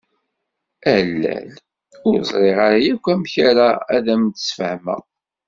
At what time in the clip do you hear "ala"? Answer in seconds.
0.95-1.37